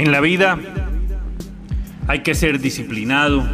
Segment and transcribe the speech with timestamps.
[0.00, 0.58] En la vida
[2.08, 3.46] hay que ser disciplinado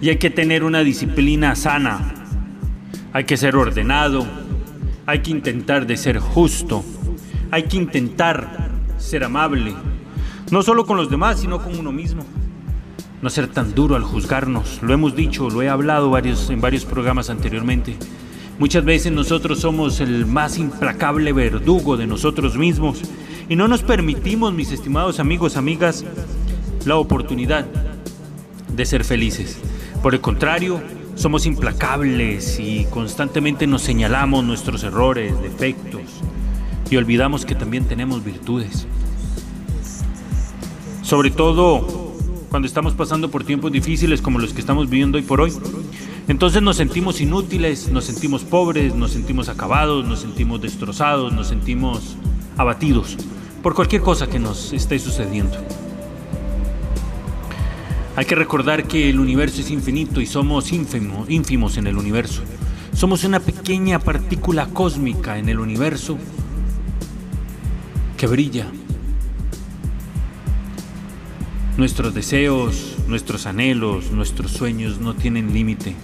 [0.00, 2.14] y hay que tener una disciplina sana.
[3.12, 4.24] Hay que ser ordenado,
[5.04, 6.84] hay que intentar de ser justo,
[7.50, 9.74] hay que intentar ser amable,
[10.52, 12.24] no solo con los demás, sino con uno mismo.
[13.20, 14.80] No ser tan duro al juzgarnos.
[14.80, 17.96] Lo hemos dicho, lo he hablado en varios programas anteriormente.
[18.60, 23.02] Muchas veces nosotros somos el más implacable verdugo de nosotros mismos
[23.48, 26.04] y no nos permitimos, mis estimados amigos, amigas,
[26.84, 27.66] la oportunidad
[28.74, 29.58] de ser felices.
[30.02, 30.80] Por el contrario,
[31.14, 36.02] somos implacables y constantemente nos señalamos nuestros errores, defectos
[36.90, 38.86] y olvidamos que también tenemos virtudes.
[41.02, 42.14] Sobre todo
[42.50, 45.52] cuando estamos pasando por tiempos difíciles como los que estamos viviendo hoy por hoy.
[46.26, 52.16] Entonces nos sentimos inútiles, nos sentimos pobres, nos sentimos acabados, nos sentimos destrozados, nos sentimos
[52.56, 53.16] abatidos
[53.66, 55.56] por cualquier cosa que nos esté sucediendo.
[58.14, 62.42] Hay que recordar que el universo es infinito y somos ínfimos, en el universo.
[62.92, 66.16] Somos una pequeña partícula cósmica en el universo
[68.16, 68.68] que brilla.
[71.76, 75.96] Nuestros deseos, nuestros anhelos, nuestros sueños no tienen límite.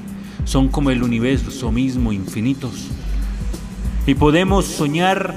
[0.46, 2.88] Son como el universo mismo, infinitos.
[4.04, 5.32] Y podemos soñar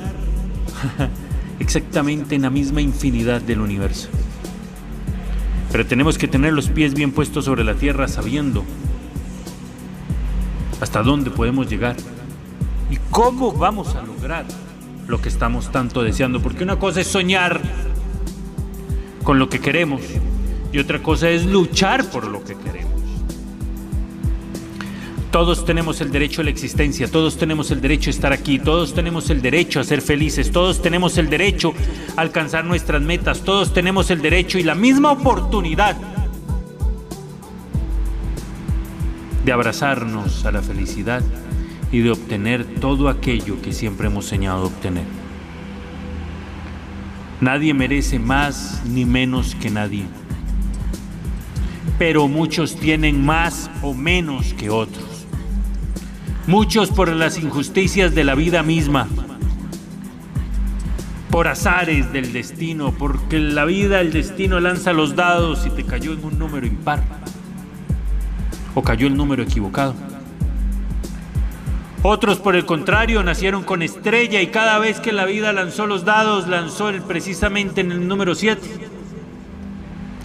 [1.60, 4.10] exactamente en la misma infinidad del universo.
[5.72, 8.64] Pero tenemos que tener los pies bien puestos sobre la tierra sabiendo
[10.82, 11.96] hasta dónde podemos llegar
[12.90, 14.46] y cómo vamos a lograr
[15.08, 16.42] lo que estamos tanto deseando.
[16.42, 17.62] Porque una cosa es soñar
[19.24, 20.02] con lo que queremos
[20.72, 22.95] y otra cosa es luchar por lo que queremos.
[25.36, 28.94] Todos tenemos el derecho a la existencia, todos tenemos el derecho a estar aquí, todos
[28.94, 31.74] tenemos el derecho a ser felices, todos tenemos el derecho
[32.16, 35.98] a alcanzar nuestras metas, todos tenemos el derecho y la misma oportunidad
[39.44, 41.22] de abrazarnos a la felicidad
[41.92, 45.04] y de obtener todo aquello que siempre hemos soñado obtener.
[47.42, 50.06] Nadie merece más ni menos que nadie,
[52.00, 55.15] pero muchos tienen más o menos que otros
[56.48, 59.08] muchos por las injusticias de la vida misma,
[61.32, 66.14] por azares del destino, porque la vida, el destino lanza los dados y te cayó
[66.14, 67.04] en un número impar,
[68.76, 69.96] o cayó el número equivocado.
[72.04, 76.06] Otros, por el contrario, nacieron con estrella y cada vez que la vida lanzó los
[76.06, 78.62] dados, lanzó precisamente en el número 7,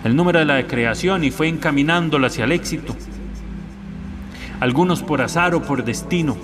[0.04, 2.94] el número de la creación y fue encaminándolo hacia el éxito
[4.60, 6.36] algunos por azar o por destino,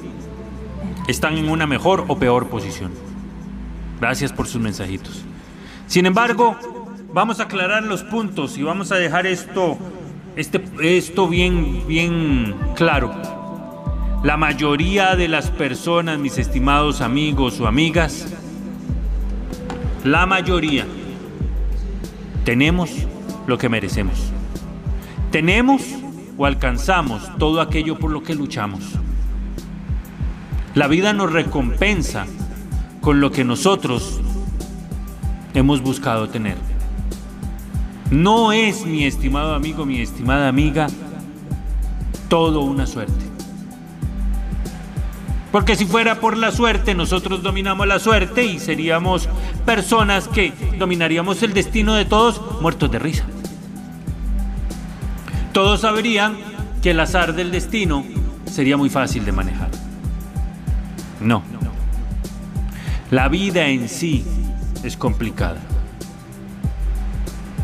[1.07, 2.91] están en una mejor o peor posición.
[4.01, 5.23] Gracias por sus mensajitos.
[5.87, 6.57] Sin embargo,
[7.13, 9.79] vamos a aclarar los puntos y vamos a dejar esto,
[10.35, 13.15] este, esto bien, bien claro.
[14.25, 18.35] La mayoría de las personas, mis estimados amigos o amigas,
[20.05, 20.87] la mayoría,
[22.45, 22.91] tenemos
[23.47, 24.33] lo que merecemos.
[25.31, 25.83] Tenemos
[26.37, 28.83] o alcanzamos todo aquello por lo que luchamos.
[30.75, 32.27] La vida nos recompensa
[33.01, 34.21] con lo que nosotros
[35.55, 36.57] hemos buscado tener.
[38.11, 40.87] No es, mi estimado amigo, mi estimada amiga,
[42.29, 43.25] todo una suerte.
[45.51, 49.29] Porque si fuera por la suerte, nosotros dominamos la suerte y seríamos
[49.65, 53.25] personas que dominaríamos el destino de todos muertos de risa.
[55.57, 56.37] Todos sabrían
[56.83, 58.05] que el azar del destino
[58.45, 59.71] sería muy fácil de manejar.
[61.19, 61.43] No.
[63.11, 64.23] La vida en sí
[64.83, 65.59] es complicada.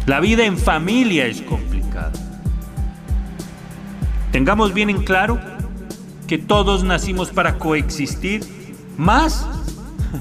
[0.07, 2.13] La vida en familia es complicada.
[4.31, 5.39] Tengamos bien en claro
[6.27, 8.43] que todos nacimos para coexistir,
[8.97, 9.47] más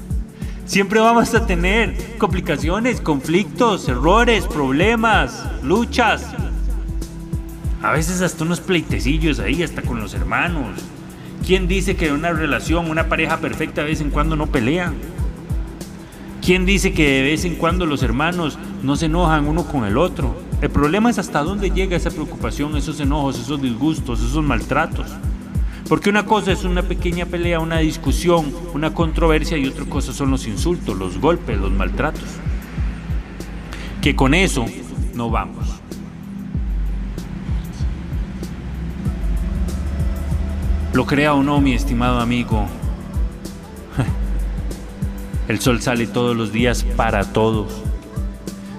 [0.66, 6.34] siempre vamos a tener complicaciones, conflictos, errores, problemas, luchas.
[7.82, 10.80] A veces hasta unos pleitecillos ahí, hasta con los hermanos.
[11.44, 14.92] ¿Quién dice que una relación, una pareja perfecta de vez en cuando no pelea?
[16.40, 19.98] ¿Quién dice que de vez en cuando los hermanos no se enojan uno con el
[19.98, 20.40] otro?
[20.60, 25.06] El problema es hasta dónde llega esa preocupación, esos enojos, esos disgustos, esos maltratos.
[25.88, 30.30] Porque una cosa es una pequeña pelea, una discusión, una controversia y otra cosa son
[30.30, 32.22] los insultos, los golpes, los maltratos.
[34.00, 34.66] Que con eso
[35.14, 35.81] no vamos.
[40.92, 42.66] Lo crea o no, mi estimado amigo.
[45.48, 47.82] El sol sale todos los días para todos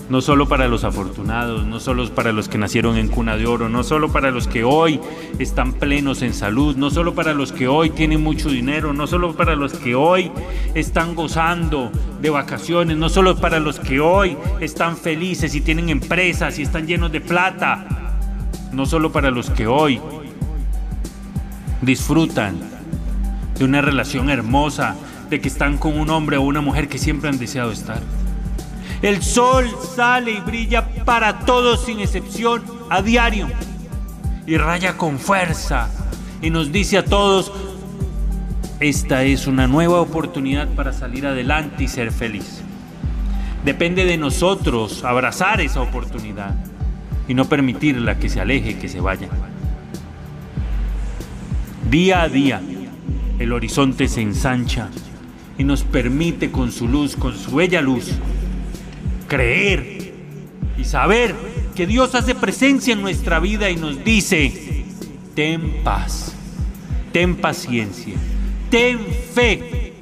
[0.10, 3.70] no solo para los afortunados, no solo para los que nacieron en cuna de oro,
[3.70, 5.00] no solo para los que hoy
[5.40, 9.36] están plenos en salud, no solo para los que hoy tienen mucho dinero, no solo
[9.36, 10.32] para los que hoy
[10.76, 16.60] están gozando de vacaciones, no solo para los que hoy están felices y tienen empresas
[16.60, 17.88] y están llenos de plata,
[18.72, 20.00] no solo para los que hoy
[21.86, 22.60] disfrutan
[23.58, 24.96] de una relación hermosa,
[25.30, 28.02] de que están con un hombre o una mujer que siempre han deseado estar.
[29.02, 33.48] El sol sale y brilla para todos sin excepción a diario.
[34.46, 35.90] Y raya con fuerza
[36.42, 37.52] y nos dice a todos,
[38.80, 42.62] esta es una nueva oportunidad para salir adelante y ser feliz.
[43.64, 46.54] Depende de nosotros abrazar esa oportunidad
[47.28, 49.30] y no permitirla que se aleje, que se vaya.
[51.94, 52.60] Día a día
[53.38, 54.90] el horizonte se ensancha
[55.60, 58.10] y nos permite con su luz, con su bella luz,
[59.28, 60.12] creer
[60.76, 61.36] y saber
[61.76, 64.86] que Dios hace presencia en nuestra vida y nos dice,
[65.36, 66.34] ten paz,
[67.12, 68.16] ten paciencia,
[68.72, 68.98] ten
[69.32, 69.94] fe,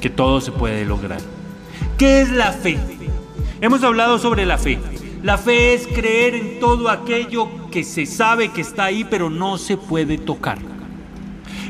[0.00, 1.20] que todo se puede lograr.
[1.98, 2.78] ¿Qué es la fe?
[3.60, 4.78] Hemos hablado sobre la fe.
[5.22, 9.58] La fe es creer en todo aquello que se sabe que está ahí pero no
[9.58, 10.58] se puede tocar.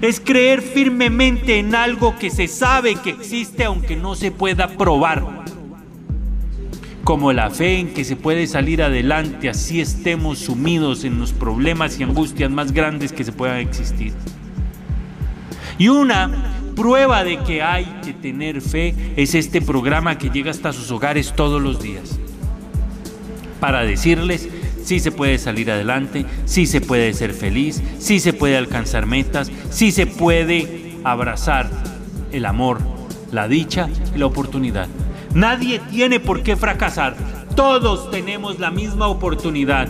[0.03, 5.47] Es creer firmemente en algo que se sabe que existe aunque no se pueda probar
[7.07, 12.01] como la fe en que se puede salir adelante, así estemos sumidos en los problemas
[12.01, 14.13] y angustias más grandes que se puedan existir.
[15.79, 16.29] Y una
[16.75, 21.33] prueba de que hay que tener fe es este programa que llega hasta sus hogares
[21.37, 22.19] todos los días,
[23.61, 24.49] para decirles
[24.87, 29.51] si se puede salir adelante, si se puede ser feliz, si se puede alcanzar metas,
[29.69, 31.69] si se puede abrazar
[32.31, 32.79] el amor,
[33.33, 34.87] la dicha y la oportunidad.
[35.35, 37.17] Nadie tiene por qué fracasar.
[37.57, 39.89] Todos tenemos la misma oportunidad.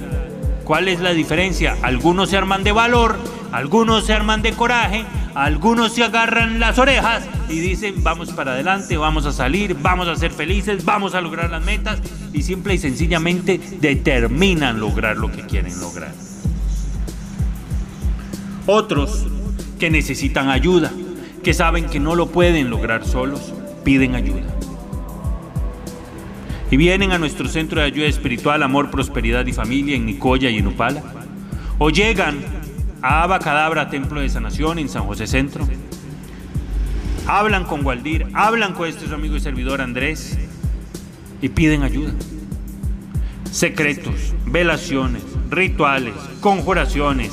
[0.64, 1.76] ¿Cuál es la diferencia?
[1.82, 3.18] Algunos se arman de valor,
[3.52, 5.04] algunos se arman de coraje,
[5.36, 10.16] algunos se agarran las orejas y dicen vamos para adelante, vamos a salir, vamos a
[10.16, 12.00] ser felices, vamos a lograr las metas
[12.32, 16.14] y simple y sencillamente determinan lograr lo que quieren lograr.
[18.64, 19.26] Otros
[19.78, 20.90] que necesitan ayuda,
[21.44, 23.52] que saben que no lo pueden lograr solos,
[23.84, 24.56] piden ayuda.
[26.70, 30.56] Y vienen a nuestro centro de ayuda espiritual, amor, prosperidad y familia en Nicoya y
[30.56, 31.02] en Upala,
[31.76, 32.38] o llegan
[33.02, 35.66] a Abacadabra, Templo de Sanación en San José Centro,
[37.26, 40.38] hablan con Waldir, hablan con este su amigo y servidor Andrés
[41.40, 42.12] y piden ayuda.
[43.50, 47.32] Secretos, velaciones, rituales, conjuraciones.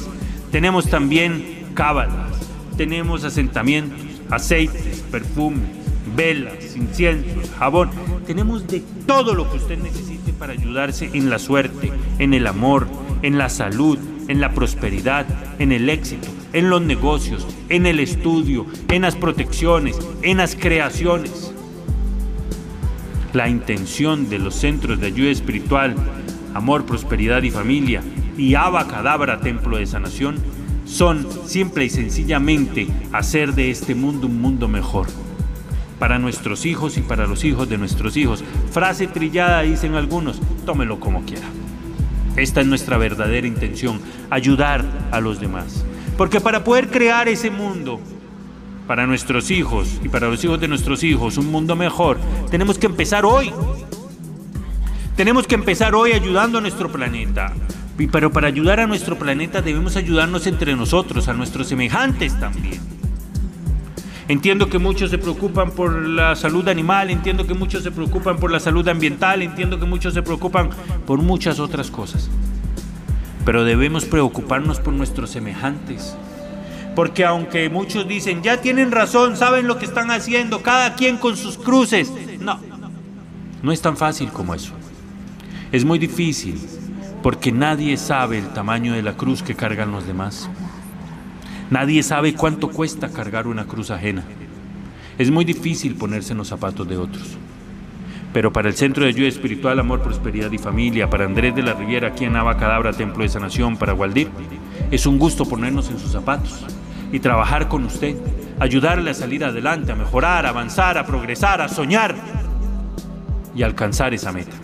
[0.52, 2.32] Tenemos también cábalas,
[2.78, 5.70] tenemos asentamientos, aceites, perfumes,
[6.16, 7.90] velas, inciensos, jabón
[8.24, 12.88] tenemos de todo lo que usted necesite para ayudarse en la suerte, en el amor,
[13.22, 15.26] en la salud, en la prosperidad,
[15.60, 21.54] en el éxito, en los negocios, en el estudio, en las protecciones, en las creaciones.
[23.34, 25.96] La intención de los centros de ayuda espiritual,
[26.54, 28.02] amor, prosperidad y familia
[28.38, 30.36] y Abacadabra Templo de Sanación
[30.86, 35.08] son simple y sencillamente hacer de este mundo un mundo mejor
[35.98, 38.44] para nuestros hijos y para los hijos de nuestros hijos.
[38.72, 41.48] Frase trillada, dicen algunos, tómelo como quiera.
[42.36, 45.84] Esta es nuestra verdadera intención, ayudar a los demás.
[46.18, 48.00] Porque para poder crear ese mundo,
[48.88, 52.18] para nuestros hijos y para los hijos de nuestros hijos, un mundo mejor,
[52.50, 53.52] tenemos que empezar hoy.
[55.16, 57.54] Tenemos que empezar hoy ayudando a nuestro planeta.
[58.12, 62.93] Pero para ayudar a nuestro planeta debemos ayudarnos entre nosotros, a nuestros semejantes también.
[64.28, 68.52] Entiendo que muchos se preocupan por la salud animal, entiendo que muchos se preocupan por
[68.52, 70.70] la salud ambiental, entiendo que muchos se preocupan
[71.06, 72.30] por muchas otras cosas.
[73.46, 76.16] Pero debemos preocuparnos por nuestros semejantes.
[76.96, 81.36] Porque aunque muchos dicen, ya tienen razón, saben lo que están haciendo, cada quien con
[81.36, 82.12] sus cruces.
[82.40, 82.60] No,
[83.62, 84.74] no es tan fácil como eso.
[85.72, 86.62] Es muy difícil
[87.24, 90.50] porque nadie sabe el tamaño de la cruz que cargan los demás.
[91.74, 94.24] Nadie sabe cuánto cuesta cargar una cruz ajena.
[95.18, 97.36] Es muy difícil ponerse en los zapatos de otros.
[98.32, 101.74] Pero para el Centro de Ayuda Espiritual, Amor, Prosperidad y Familia, para Andrés de la
[101.74, 104.30] Riviera, aquí en Abacadabra, Templo de Sanación, para Waldir,
[104.92, 106.64] es un gusto ponernos en sus zapatos
[107.12, 108.18] y trabajar con usted,
[108.60, 112.14] ayudarle a salir adelante, a mejorar, a avanzar, a progresar, a soñar
[113.56, 114.56] y alcanzar esa meta.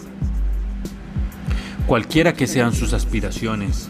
[1.87, 3.89] Cualquiera que sean sus aspiraciones,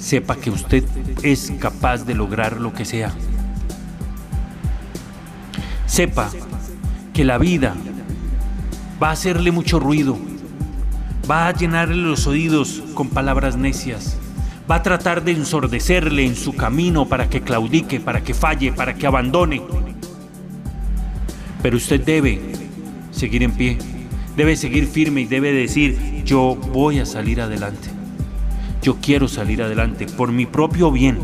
[0.00, 0.82] sepa que usted
[1.22, 3.12] es capaz de lograr lo que sea.
[5.86, 6.30] Sepa
[7.12, 7.74] que la vida
[9.00, 10.18] va a hacerle mucho ruido,
[11.30, 14.16] va a llenarle los oídos con palabras necias,
[14.70, 18.94] va a tratar de ensordecerle en su camino para que claudique, para que falle, para
[18.94, 19.62] que abandone.
[21.62, 22.40] Pero usted debe
[23.10, 23.78] seguir en pie,
[24.34, 27.99] debe seguir firme y debe decir, yo voy a salir adelante.
[28.82, 31.18] Yo quiero salir adelante por mi propio bien,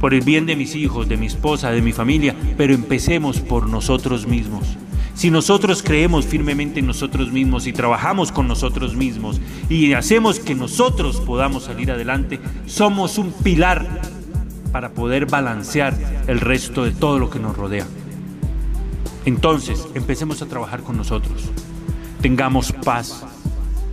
[0.00, 3.68] por el bien de mis hijos, de mi esposa, de mi familia, pero empecemos por
[3.68, 4.76] nosotros mismos.
[5.14, 10.54] Si nosotros creemos firmemente en nosotros mismos y trabajamos con nosotros mismos y hacemos que
[10.54, 14.00] nosotros podamos salir adelante, somos un pilar
[14.72, 15.94] para poder balancear
[16.26, 17.86] el resto de todo lo que nos rodea.
[19.26, 21.50] Entonces, empecemos a trabajar con nosotros.
[22.20, 23.24] Tengamos paz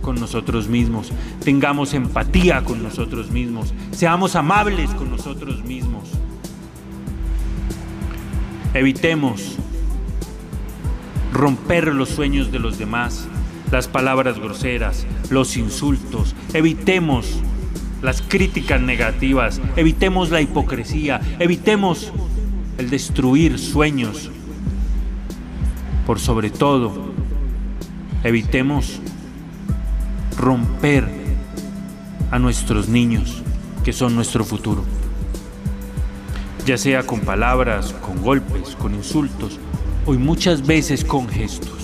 [0.00, 1.12] con nosotros mismos.
[1.44, 3.72] Tengamos empatía con nosotros mismos.
[3.92, 6.10] Seamos amables con nosotros mismos.
[8.74, 9.56] Evitemos
[11.32, 13.28] romper los sueños de los demás,
[13.70, 16.34] las palabras groseras, los insultos.
[16.52, 17.40] Evitemos
[18.02, 22.12] las críticas negativas, evitemos la hipocresía, evitemos
[22.78, 24.30] el destruir sueños.
[26.06, 27.12] Por sobre todo,
[28.24, 29.00] evitemos
[30.40, 31.06] romper
[32.30, 33.42] a nuestros niños,
[33.84, 34.84] que son nuestro futuro.
[36.64, 39.58] Ya sea con palabras, con golpes, con insultos,
[40.06, 41.78] hoy muchas veces con gestos.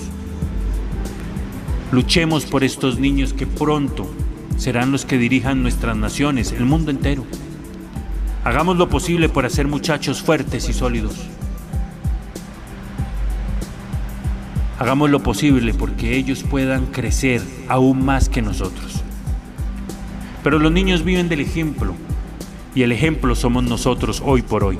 [1.91, 4.09] Luchemos por estos niños que pronto
[4.57, 7.25] serán los que dirijan nuestras naciones, el mundo entero.
[8.43, 11.15] Hagamos lo posible por hacer muchachos fuertes y sólidos.
[14.79, 19.01] Hagamos lo posible porque ellos puedan crecer aún más que nosotros.
[20.43, 21.95] Pero los niños viven del ejemplo
[22.75, 24.77] y el ejemplo somos nosotros hoy por hoy.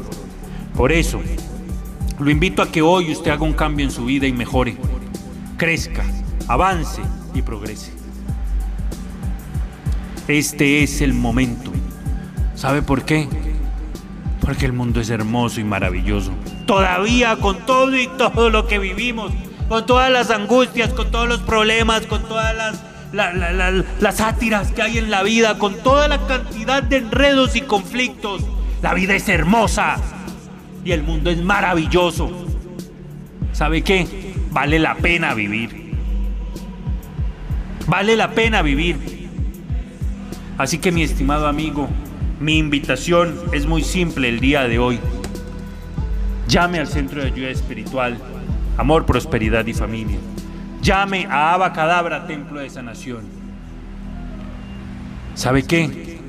[0.76, 1.20] Por eso,
[2.20, 4.78] lo invito a que hoy usted haga un cambio en su vida y mejore,
[5.58, 6.06] crezca,
[6.48, 7.02] avance
[7.34, 7.92] y progrese.
[10.28, 11.72] Este es el momento.
[12.54, 13.28] ¿Sabe por qué?
[14.42, 16.32] Porque el mundo es hermoso y maravilloso.
[16.68, 19.32] Todavía con todo y todo lo que vivimos,
[19.70, 22.56] con todas las angustias, con todos los problemas, con todas
[23.14, 27.62] las, las sátiras que hay en la vida, con toda la cantidad de enredos y
[27.62, 28.44] conflictos,
[28.82, 29.98] la vida es hermosa,
[30.88, 32.32] y el mundo es maravilloso.
[33.52, 34.08] ¿Sabe qué?
[34.52, 35.92] Vale la pena vivir.
[37.88, 39.28] Vale la pena vivir.
[40.58, 41.90] Así que mi estimado amigo,
[42.40, 45.00] mi invitación es muy simple el día de hoy.
[46.48, 48.18] Llame al Centro de Ayuda Espiritual,
[48.78, 50.18] Amor, Prosperidad y Familia.
[50.82, 53.26] Llame a Abacadabra, Templo de Sanación.
[55.34, 56.20] ¿Sabe qué?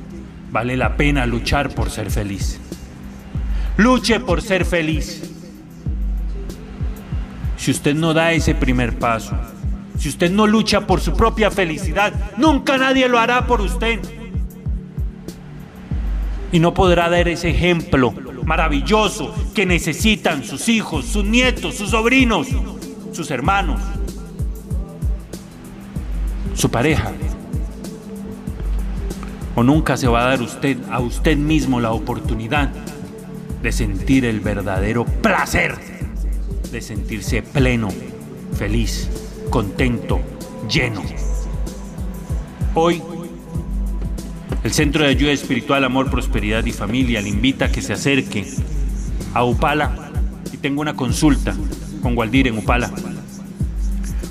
[0.51, 2.59] Vale la pena luchar por ser feliz.
[3.77, 5.31] Luche por ser feliz.
[7.57, 9.37] Si usted no da ese primer paso,
[9.99, 14.01] si usted no lucha por su propia felicidad, nunca nadie lo hará por usted.
[16.51, 18.15] Y no podrá dar ese ejemplo
[18.49, 22.49] maravilloso que necesitan sus hijos, sus nietos, sus sobrinos,
[23.13, 23.81] sus hermanos,
[26.55, 27.13] su pareja.
[29.55, 32.71] O nunca se va a dar usted a usted mismo la oportunidad
[33.63, 35.99] de sentir el verdadero placer
[36.71, 37.89] de sentirse pleno,
[38.57, 39.09] feliz,
[39.51, 40.21] contento,
[40.69, 41.03] lleno.
[42.75, 43.03] Hoy,
[44.65, 48.45] el Centro de Ayuda Espiritual, Amor, Prosperidad y Familia le invita a que se acerque
[49.35, 50.11] a Upala
[50.53, 51.55] y tenga una consulta
[52.03, 52.91] con Waldir en Upala.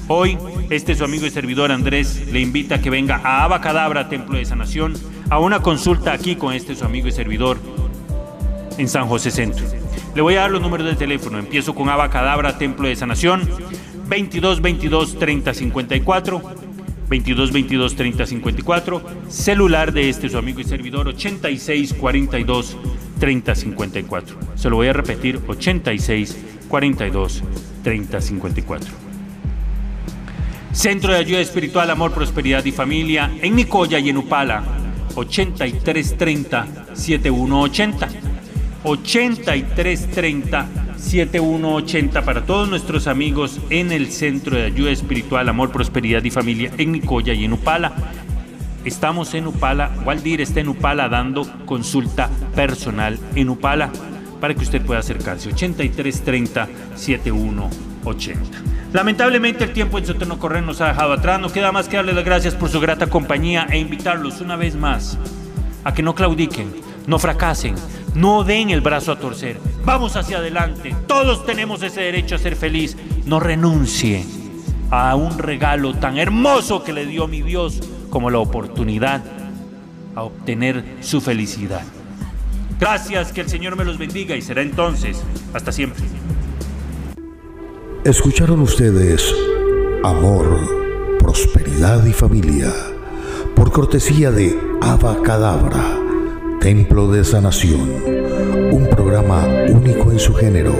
[0.09, 0.37] Hoy,
[0.69, 4.45] este su amigo y servidor Andrés le invita a que venga a Abacadabra, Templo de
[4.45, 4.93] Sanación,
[5.29, 7.57] a una consulta aquí con este su amigo y servidor
[8.77, 9.65] en San José Centro.
[10.15, 11.37] Le voy a dar los números de teléfono.
[11.37, 13.47] Empiezo con Abacadabra, Templo de Sanación,
[14.07, 16.66] 22 22 30 54.
[17.09, 19.01] 22 22 30 54.
[19.29, 22.77] Celular de este su amigo y servidor 86 42
[23.19, 24.35] 30 54.
[24.55, 26.37] Se lo voy a repetir 86
[26.67, 27.43] 42
[27.83, 28.93] 30 54.
[30.73, 34.63] Centro de Ayuda Espiritual, Amor, Prosperidad y Familia en Nicoya y en Upala
[35.15, 38.09] 83 30 7180.
[38.83, 46.23] 83 30 7180 para todos nuestros amigos en el Centro de Ayuda Espiritual, Amor, Prosperidad
[46.23, 47.93] y Familia en Nicoya y en Upala.
[48.83, 53.91] Estamos en Upala, Waldir está en Upala dando consulta personal en Upala
[54.39, 55.49] para que usted pueda acercarse.
[55.49, 58.57] 8330 7180.
[58.93, 61.39] Lamentablemente el tiempo en su turno correr nos ha dejado atrás.
[61.39, 64.75] No queda más que darle las gracias por su grata compañía e invitarlos una vez
[64.75, 65.17] más
[65.83, 66.73] a que no claudiquen,
[67.05, 67.75] no fracasen,
[68.17, 69.59] no den el brazo a torcer.
[69.85, 70.95] Vamos hacia adelante.
[71.05, 72.97] Todos tenemos ese derecho a ser feliz.
[73.25, 74.25] No renuncie
[74.89, 79.23] a un regalo tan hermoso que le dio mi Dios como la oportunidad
[80.15, 81.83] a obtener su felicidad.
[82.79, 85.21] Gracias, que el Señor me los bendiga y será entonces
[85.53, 86.03] hasta siempre.
[88.03, 89.31] Escucharon ustedes
[90.03, 92.73] Amor, Prosperidad y Familia
[93.55, 96.06] por cortesía de Abacadabra
[96.67, 97.89] Templo de Sanación,
[98.73, 100.75] un programa único en su género,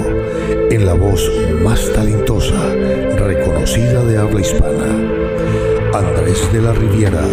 [0.70, 1.32] en la voz
[1.63, 2.62] más talentosa,
[3.15, 4.86] reconocida de habla hispana.
[5.94, 7.24] Andrés de la Riviera,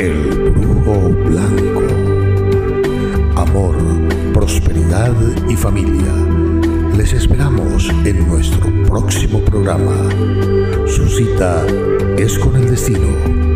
[0.00, 1.82] el brujo blanco.
[3.36, 3.76] Amor,
[4.34, 5.14] prosperidad
[5.48, 6.12] y familia.
[6.96, 9.94] Les esperamos en nuestro próximo programa.
[10.88, 11.64] Su cita
[12.18, 13.55] es con el destino